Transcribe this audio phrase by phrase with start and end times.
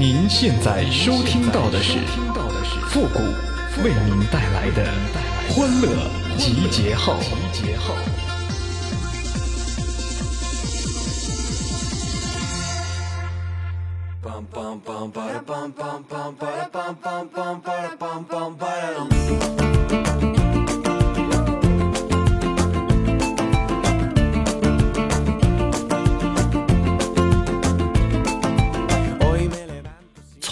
[0.00, 1.98] 您现在收听到的是
[2.88, 3.18] 复古
[3.84, 4.90] 为您带来的
[5.50, 5.90] 欢乐
[6.38, 7.18] 集结号。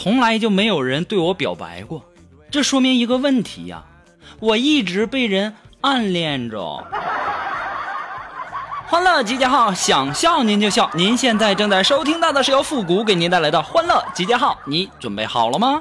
[0.08, 2.02] 从来就没有人对我表白过，
[2.50, 3.84] 这说明一个问题呀，
[4.40, 6.82] 我一直被人暗恋着。
[8.86, 10.90] 欢乐集结号，想笑您就笑。
[10.94, 15.78] 您现在正在收听到的是由复古给您带来的欢乐集结号，你准备好了吗？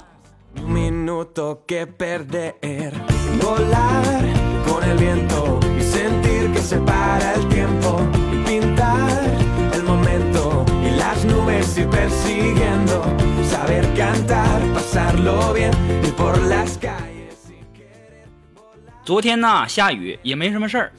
[19.05, 20.91] 昨天呢下雨也没什么事儿，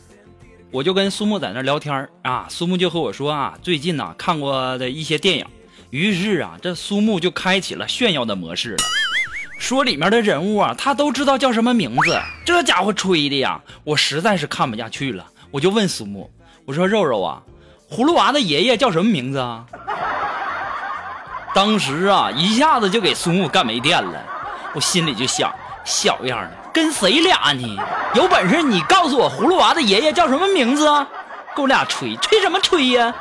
[0.70, 2.46] 我就跟苏木在那聊天啊。
[2.48, 5.44] 苏木就和我说啊，最近呢看过的一些电影。
[5.90, 8.78] 于是啊，这苏木就开启了炫耀的模式了，
[9.58, 12.18] 说里面的人物啊，他都知道叫什么名字。
[12.46, 16.30] 这家伙吹的呀，我实在是看不下去了，我就问苏木，
[16.64, 17.42] 我说肉肉啊，
[17.90, 19.66] 葫芦娃的爷爷叫什么名字啊？
[21.58, 24.24] 当时啊，一下子就给苏木干没电了，
[24.76, 25.52] 我心里就想，
[25.84, 26.56] 小样的。
[26.72, 27.76] 跟谁俩呢？
[28.14, 31.04] 有本事你告诉我葫芦娃的爷爷叫什么名字啊？
[31.56, 33.12] 跟我俩吹吹什么吹呀？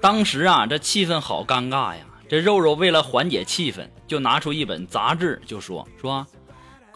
[0.00, 2.00] 当时啊，这气氛好尴尬呀！
[2.28, 6.26] 这肉肉为了缓解气氛，就拿出一本杂志，就说说。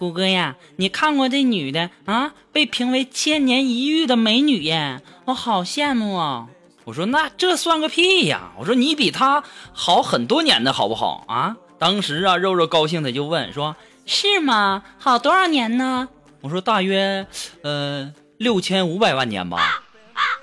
[0.05, 2.35] 谷哥呀，你看过这女的啊？
[2.53, 6.49] 被评为千年一遇的美女耶，我好羡慕啊！
[6.85, 8.53] 我说那这算个屁呀！
[8.59, 9.43] 我说你比她
[9.73, 11.57] 好很多年的好不好啊？
[11.79, 14.83] 当时啊，肉肉高兴的就问说：“是吗？
[14.99, 16.11] 好多少年呢？”
[16.43, 17.27] 我说大约
[17.63, 19.83] 呃六千五百万年吧。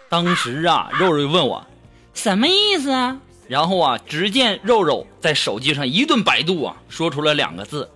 [0.09, 1.67] 当时啊，肉肉就问我
[2.16, 3.19] 什么意思啊？
[3.47, 7.88] 然后啊，只见肉肉在手机上一顿百度啊，说出了两个字：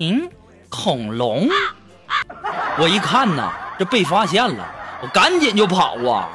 [0.00, 0.28] 嗯。
[0.74, 1.48] 恐龙，
[2.78, 4.66] 我一看呐，这被发现了，
[5.00, 6.28] 我赶紧就跑啊！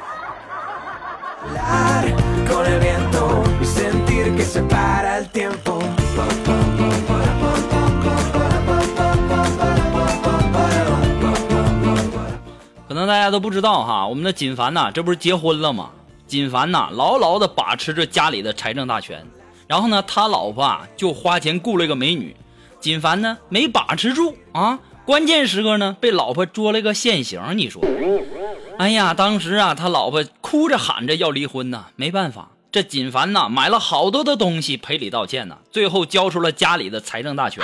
[12.88, 15.90] 可能大家都不知道哈，我们的锦凡呐，这不是结婚了吗？
[16.26, 19.22] 锦凡呐，牢牢的把持着家里的财政大权，
[19.68, 22.34] 然后呢，他老婆啊，就花钱雇了一个美女。
[22.80, 27.40] 锦凡呢没把持住啊，关键时刻呢被老婆捉了个现行。
[27.56, 27.82] 你说，
[28.78, 37.62] 哎呀，当时啊他老婆哭着喊着要离婚呢，没办法，这锦凡呐买了好多的东西赔礼道歉呢，最后交出了家里的财政大权。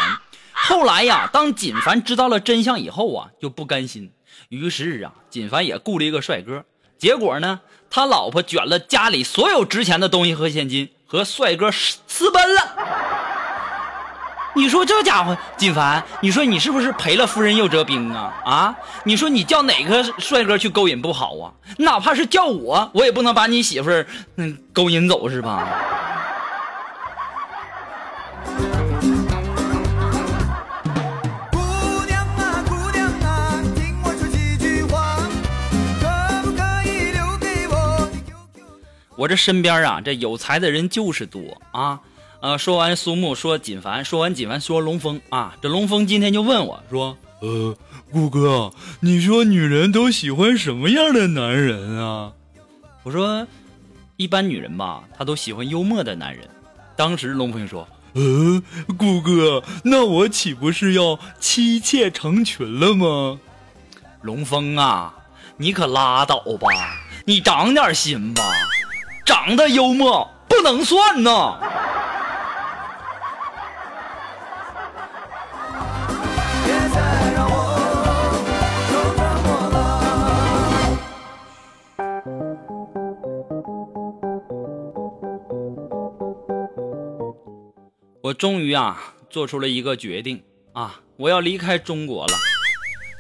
[0.53, 4.11] 后来呀，当锦凡知道了真相以后啊，就不甘心，
[4.51, 6.65] 于是啊，锦凡也雇了一个帅哥。
[6.99, 7.61] 结果呢，
[7.91, 12.77] 他老婆卷了家里所有值钱的东西和现金，和帅哥私奔了。
[14.57, 18.33] 你说这家伙锦凡，你说你是不是赔了夫人又折兵啊？
[18.43, 18.75] 啊，
[19.05, 21.53] 你说你叫哪个帅哥去勾引不好啊？
[21.77, 24.07] 哪怕是叫我，我也不能把你媳妇儿
[24.37, 25.69] 嗯勾引走是吧？
[31.53, 31.59] 姑
[32.07, 35.19] 娘啊姑娘啊，听我说几句话，
[36.01, 38.09] 可不可以留给我？
[39.17, 42.01] 我这身边啊，这有才的人就是多啊。
[42.41, 42.57] 啊！
[42.57, 45.57] 说完苏木，说锦凡，说完锦凡，说龙峰啊！
[45.61, 47.77] 这龙峰今天就问我说：“呃，
[48.13, 52.33] 顾哥，你说女人都喜欢什么样的男人啊？”
[53.05, 53.47] 我说
[54.17, 56.49] ：“一般女人吧，她都喜欢幽默的男人。”
[56.97, 58.63] 当时龙峰说：“呃，
[58.97, 63.39] 顾哥，那我岂不是要妻妾成群了吗？”
[64.23, 65.15] 龙峰啊，
[65.57, 66.69] 你可拉倒吧！
[67.25, 68.43] 你长点心吧，
[69.25, 71.59] 长得幽默不能算呐。
[88.37, 90.43] 终于啊做出了一个决定
[90.73, 92.35] 啊，我要离开中国了。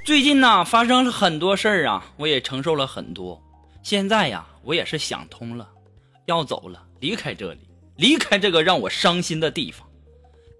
[0.05, 3.43] 最近呢发生了很多事儿啊，我也承受了很多。
[3.83, 5.69] 现在呀，我也是想通了，
[6.27, 7.61] 要走了，离开这里，
[7.97, 9.87] 离开这个让我伤心的地方。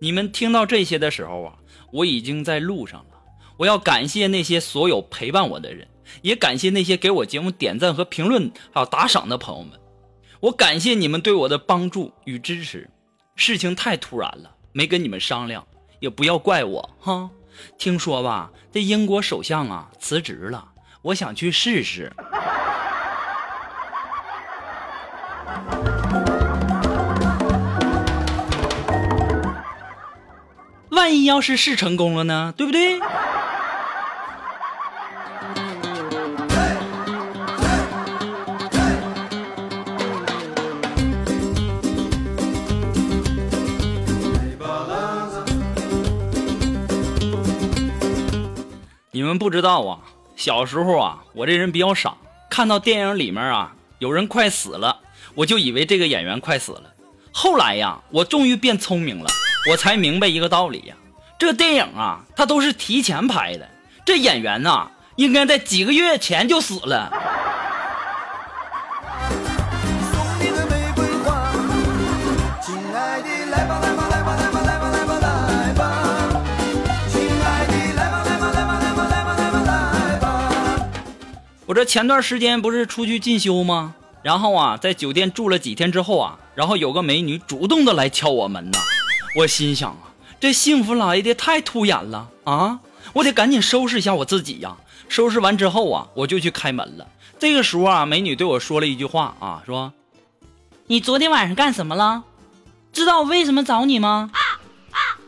[0.01, 1.55] 你们听到这些的时候啊，
[1.93, 3.17] 我已经在路上了。
[3.57, 5.89] 我要感谢那些所有陪伴我的人，
[6.23, 9.79] 也感谢那些给我节目点赞和评论还有打赏的朋友们。
[10.41, 12.89] 我感谢你们对我的帮助与支持。
[13.37, 15.67] 事情太突然了，没跟你们商量，
[16.01, 17.31] 也不要怪我哈。
[17.79, 20.69] 听说吧，这英国首相啊辞职了，
[21.03, 22.11] 我想去试试。
[30.91, 32.55] 万一要是试成功了呢？
[32.57, 32.99] 对不对？
[49.27, 49.99] 你们不知道啊，
[50.37, 52.17] 小时候啊，我这人比较傻，
[52.49, 55.01] 看到电影里面啊有人快死了，
[55.35, 56.95] 我就以为这个演员快死了。
[57.33, 59.29] 后来呀，我终于变聪明了，
[59.69, 60.95] 我才明白一个道理呀，
[61.41, 63.69] 这电影啊，它都是提前拍的，
[64.05, 67.13] 这演员呐，应该在几个月前就死了。
[81.67, 83.97] 我这前段时间不是出去进修吗？
[84.23, 88.79] 然后啊，在酒店住了几天之后啊，然后有个美女主动的来敲我门呐。
[89.37, 92.79] 我心想啊，这幸福来的太突然了啊！
[93.15, 94.77] 我得赶紧收拾一下我自己呀。
[95.09, 97.09] 收拾完之后啊，我就去开门了。
[97.37, 99.93] 这个时候啊，美女对我说了一句话啊，说
[100.87, 102.23] ：“你昨天晚上干什么了？
[102.93, 104.31] 知道我为什么找你吗？”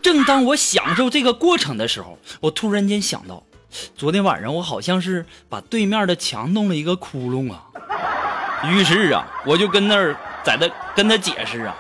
[0.01, 3.43] 正当我享受这个过程的时候，我突然间想到。
[3.97, 7.63] 昨天晚上我好像是把对面的墙弄了一个窟窿啊，
[8.65, 11.77] 于是啊，我就跟那儿在那跟他解释啊，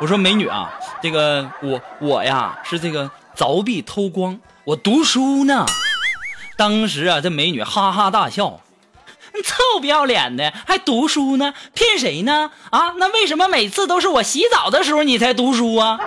[0.00, 0.72] 我说美女啊，
[1.02, 5.66] 这个我我呀是这个凿壁偷光，我读书呢。
[6.56, 8.60] 当时啊，这美女哈哈大笑，
[9.44, 11.52] 臭不要脸的，还读书呢？
[11.74, 12.50] 骗谁呢？
[12.70, 15.98] 啊，那为什么每次都是我洗澡的时候你才读书啊？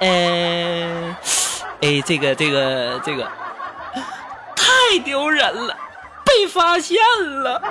[0.00, 1.16] 呃，
[1.82, 3.30] 哎，这个这个这个。
[4.90, 5.76] 太丢人了，
[6.26, 7.62] 被发现了。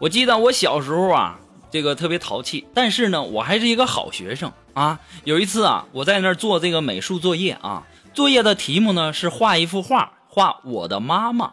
[0.00, 1.38] 我记得我小时候啊，
[1.70, 4.98] 这个特别淘气，但是呢，我还是一个好学生啊。
[5.22, 7.84] 有一次啊，我在那儿做这个美术作业啊。
[8.16, 11.52] 作业的题目呢是画一幅画，画我的妈妈。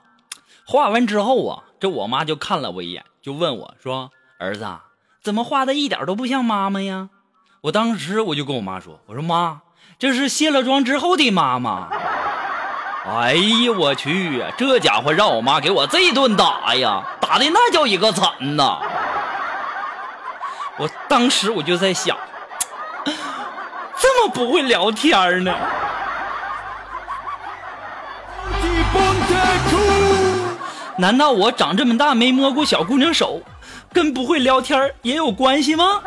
[0.65, 4.65] 画完之后啊，这我妈就看了我一眼，就问我说：“儿子，
[5.21, 7.09] 怎么画的一点都不像妈妈呀？”
[7.63, 9.59] 我当时我就跟我妈说：“我说妈，
[9.99, 11.89] 这是卸了妆之后的妈妈。”
[13.05, 18.79] 哎呀，我去，这家伙让我妈给我这顿打呀，打的那叫一个惨呐！
[20.77, 22.17] 我当时我就在想，
[23.99, 25.53] 这么不会聊天呢？
[30.97, 33.41] 难道我长这么大没摸过小姑娘手，
[33.91, 36.01] 跟不会聊天也有关系吗？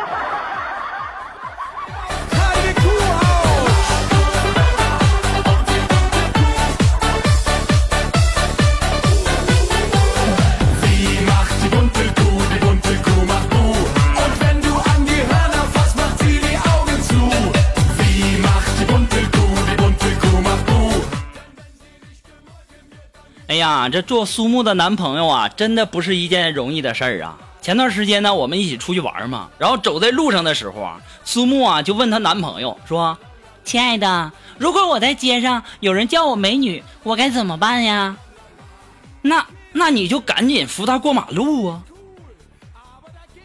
[23.76, 27.36] 哎呀，这做苏木的男朋友啊，真的不是一件容易的事儿啊！
[27.60, 33.18] 前段时间呢，我们一起出去玩嘛，然后走在路上的时候啊，苏木啊就问她男朋友说
[33.64, 38.16] ：“亲爱的，如果我在街上有人叫我美女，我该怎么办呀？”
[39.20, 41.82] 那那你就赶紧扶他过马路啊！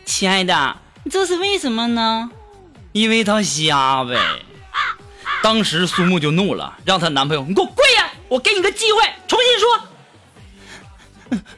[0.05, 0.77] 亲爱的，
[1.11, 2.31] 这是为什么呢？
[2.93, 4.17] 因为他瞎呗。
[5.43, 9.87] 当时苏木就怒了，让她男朋友你给我跪下，我给你个机会，重新说。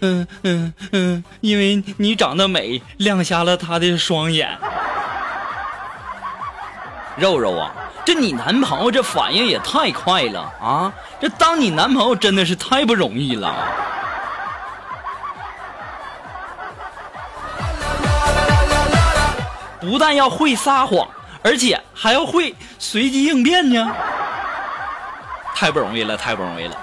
[0.01, 4.57] 嗯嗯嗯，因为你长得美，亮瞎了他的双眼。
[7.15, 7.71] 肉肉啊，
[8.03, 10.91] 这你男朋友这反应也太快了啊！
[11.21, 13.55] 这当你男朋友真的是太不容易了。
[19.79, 21.07] 不但要会撒谎，
[21.43, 23.95] 而且还要会随机应变呢，
[25.53, 26.75] 太不容易了，太不容易了。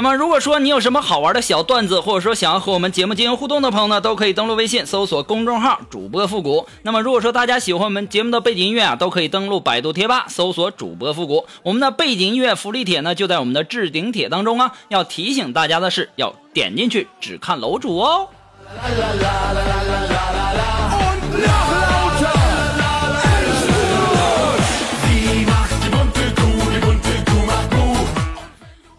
[0.00, 6.66] 那么，如果说你有什么好玩的小段子，或者说想要和我们节目进行互动的朋友呢，都可以登录微信搜索公众号“主播复古”。
[6.84, 11.44] 那么，如果说大家喜欢我们节目的背景音乐啊，都可以登录百度贴吧搜索“主播复古”。
[11.62, 14.72] 我们的背景音乐福利帖呢，就在我们的置顶帖当中啊。
[14.88, 18.26] 要提醒大家的是，要点进去只看楼主哦。
[18.74, 19.79] 啦啦啦啦啦啦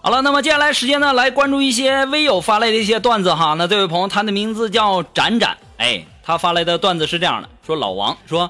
[0.03, 3.53] 好了，那么接下来时间呢，来关注一些微友发来的一些段子哈。
[3.55, 8.49] 那这位朋友，他的名字叫展展，哎，他发来的段子是这样的：说老王说，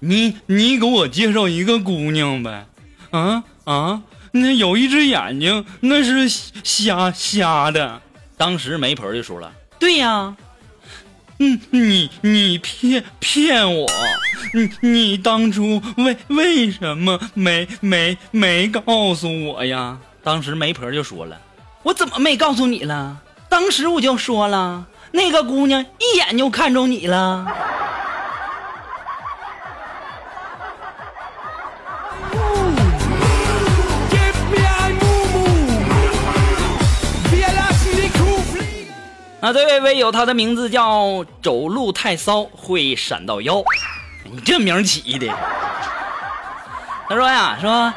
[0.00, 2.66] 你你给我介绍一个姑娘呗？
[3.12, 8.02] 啊啊，那有一只眼睛，那是瞎瞎的。
[8.36, 10.34] 当时媒婆就说了，对呀，
[11.38, 13.86] 嗯，你你骗骗我，
[14.54, 19.96] 你你当初为为什么没没没告诉我呀？
[20.22, 21.40] 当时媒婆就说了
[21.82, 23.16] ：“我怎么没告诉你了？
[23.48, 27.46] 当时我就说了，那个姑娘一眼就看中你了。”
[39.42, 43.62] 那这位微友，他的名字叫走路太骚会闪到腰，
[44.30, 45.26] 你这名起的。
[47.08, 47.90] 他说呀，说。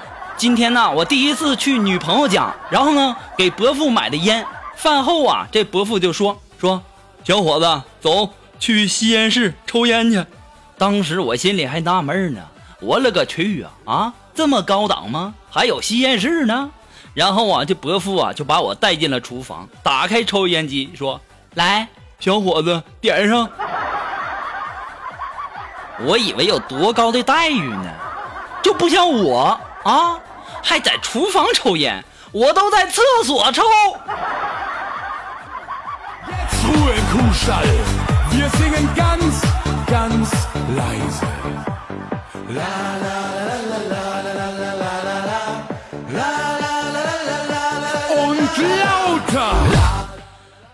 [0.43, 4.45] 今天呢，我第一次去女朋友家，然后呢，给伯父买的烟。
[4.75, 6.83] 饭后啊，这伯父就说说，
[7.23, 10.25] 小伙子，走去吸烟室抽烟去。
[10.77, 12.41] 当时我心里还纳闷呢，
[12.81, 15.33] 我勒个去啊啊，这么高档吗？
[15.49, 16.69] 还有吸烟室呢？
[17.13, 21.21] 然后啊，这伯父啊就把我带进了厨房，打开抽烟机，说
[21.55, 21.87] ：“来，
[22.19, 23.49] 小伙子，点上。”
[26.03, 27.89] 我以为有多高的待遇呢，
[28.61, 29.57] 就不像我。
[29.83, 30.17] 啊，
[30.63, 33.61] 还在厨房抽烟，我都在厕所抽。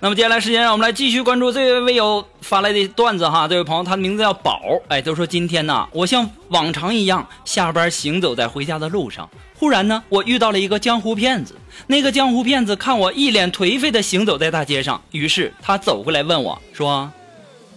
[0.01, 3.45] 那么接下来时间，让我们来继续关注这位微友发来的段子哈。
[3.49, 11.53] 这位朋友，他的名字叫宝，哎，都说今天呢，我像往常一样下班行走在回家的路上，忽然呢，我遇到了一个江湖骗子。
[11.87, 17.11] 那个江湖骗子看我一脸颓废的行走在大街上，于是他走过来问我说：“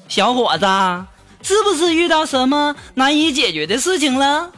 [0.07, 0.65] 小伙子，
[1.43, 4.53] 是不是遇到什么难以解决的事情了？”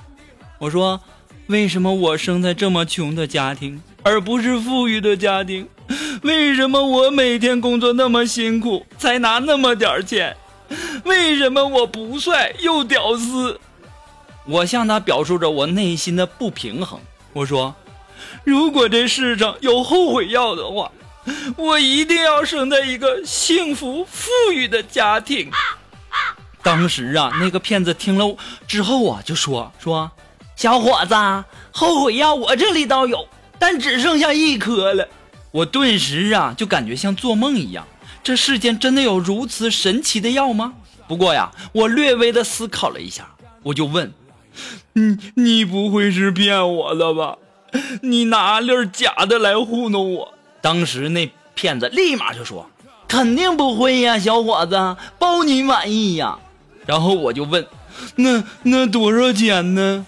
[0.60, 1.00] 我说
[1.48, 5.66] ：“为什么我生在这么穷的家庭，而不是富裕的家庭？”
[6.22, 10.36] 为什么我每天工作那么辛苦，才拿那么点钱？
[11.04, 13.60] 为什么我不帅又屌丝？
[14.46, 16.98] 我向他表述着我内心的不平衡。
[17.32, 17.74] 我说
[18.44, 20.90] ：“如果这世上有后悔药的话，
[21.56, 25.50] 我一定要生在一个幸福富裕的家庭。”
[26.62, 28.36] 当时啊，那个骗子听了
[28.66, 30.10] 之后啊，就说：“说
[30.56, 31.14] 小伙子，
[31.72, 35.06] 后悔药我这里倒有，但只剩下一颗了。”
[35.54, 37.86] 我顿时啊，就感觉像做梦一样。
[38.24, 40.72] 这世间真的有如此神奇的药吗？
[41.06, 43.28] 不过呀，我略微的思考了一下，
[43.62, 44.12] 我就问
[44.94, 47.36] ：“你你不会是骗我的吧？
[48.02, 52.68] 你拿粒假的来糊弄我？”当时那骗子立马就说
[53.06, 56.36] ：“肯定不会呀，小伙子，包你满意呀。”
[56.84, 57.64] 然后我就问
[58.16, 60.04] ：“那那多少钱呢？”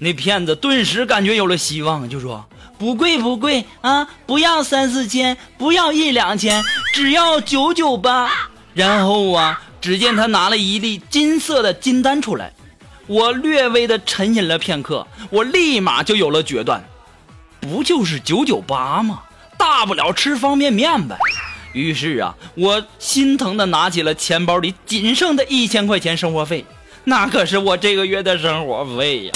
[0.00, 2.46] 那骗子顿时感觉有了希望，就说。
[2.78, 4.06] 不贵不贵啊！
[4.26, 8.30] 不要三四千，不要一两千，只要九九八。
[8.74, 12.52] 然后啊，只见他拿了一粒金色的金丹出来。
[13.06, 16.84] 我略微的沉吟了片刻，我立马就有了决断。
[17.60, 19.22] 不就是九九八吗？
[19.56, 21.16] 大不了吃方便面呗。
[21.72, 26.66] 于是啊，我心疼的拿起了钱包里仅剩的一千块钱生活费，
[27.04, 29.32] 那可是我这个月的生活费呀。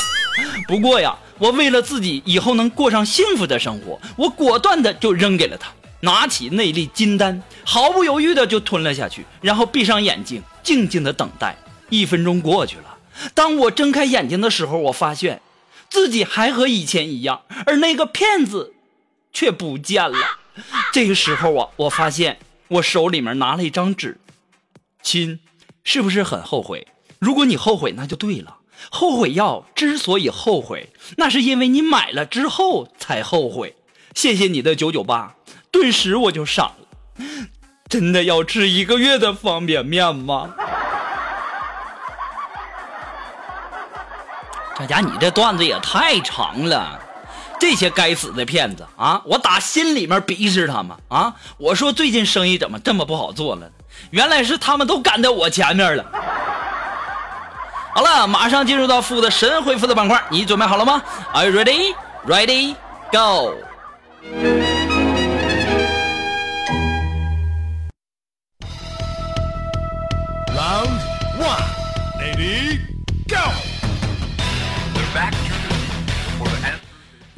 [0.69, 1.17] 不过呀。
[1.41, 11.57] 我为了自己以后能过上幸福的生活，我果断的就扔给了他，拿起那粒金丹，毫不犹豫的就吞了下去，然后闭上眼睛，静静的等待。
[11.89, 12.99] 一分钟过去了，
[13.35, 15.41] 当我睁开眼睛的时候，我发现
[15.89, 18.75] 自己还和以前一样，而那个骗子
[19.33, 20.19] 却不见了。
[20.93, 24.21] 这个时候啊，我发现我手里面拿了一张纸，
[25.03, 25.41] 亲，
[25.83, 26.87] 是不是很后悔？
[27.19, 28.59] 如果你后悔，那就对了。
[28.91, 33.77] 后悔药之所以后悔，那是因为你买了之后才后悔。
[34.15, 35.35] 谢谢你的九九八，
[35.71, 36.75] 顿时我就傻了。
[37.89, 40.55] 真的要吃一个月的方便面吗？
[44.77, 47.01] 大家，你这段子也太长了。
[47.61, 49.21] 这些该死的骗子啊！
[49.27, 51.35] 我打心里面鄙视他们啊！
[51.59, 53.71] 我说最近生意怎么这么不好做了？
[54.13, 56.03] 原来是他们都赶在我前面了。
[57.93, 61.95] 好了，马上进入到负的神回复的板块，你准备好了吗？Are you ready?
[62.27, 62.75] Ready?
[63.13, 63.55] Go!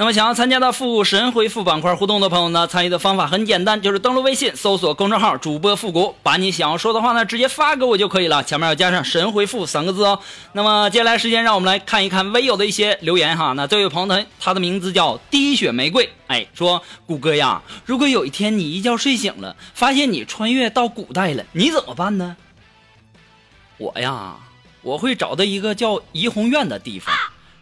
[0.03, 10.19] 那么想要参加到复古神回复板块互动的朋友呢，参与的方法很简单，就是登录微信搜索公众号主播复古，把你想要说的话呢直接发给我就可以了，前面要加上神回复三个字哦。
[10.55, 13.53] 那么接下来时间让我们来看一看微友的一些留言哈。
[13.53, 22.37] 那这位朋友呢，他的名字叫滴血玫瑰，哎，说谷歌呀，如果有一天你一觉睡醒了，发现你穿越到古代了，你怎么办呢？
[23.79, 24.35] 我呀，
[24.83, 27.15] 我会找到一个叫怡红院的地方。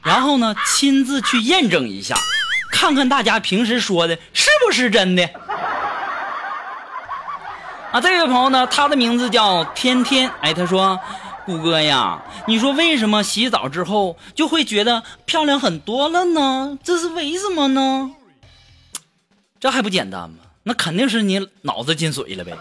[0.02, 2.16] 然后呢，亲自去验证一下，
[2.72, 5.28] 看看大家平时说的是不是真的。
[7.92, 10.98] 啊，这位朋友呢，他的名字叫天天，哎，他说，
[11.44, 16.78] 谷歌呀，你说为什么洗澡之后就会觉得漂亮很多了呢？
[16.84, 18.10] 这是为什么呢？
[19.58, 20.36] 这还不简单吗？
[20.62, 22.52] 那肯定是你脑子进水了呗。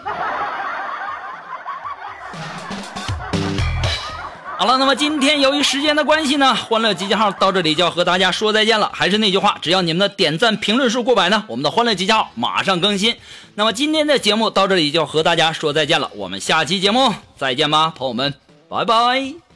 [4.60, 8.90] 好了，那么今天由于时间的关系呢，欢乐集结号到这里就要和大家说再见了。
[8.92, 13.16] 还是那句话，只要你们的点赞评论数过百呢，我们的欢乐集结号马上更新。
[13.54, 18.34] 那么今天的节目到这里就要和大家说再见了，我们下期节目再见吧，朋友们，
[18.68, 19.49] 拜拜。